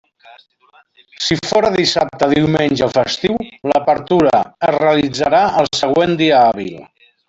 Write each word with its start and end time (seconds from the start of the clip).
Si 1.25 1.35
fóra 1.49 1.69
dissabte, 1.75 2.31
diumenge 2.33 2.87
o 2.87 2.89
festiu, 2.97 3.39
l'apertura 3.75 4.43
es 4.51 4.75
realitzarà 4.81 5.47
el 5.65 5.75
següent 5.85 6.23
dia 6.27 6.45
hàbil. 6.47 6.79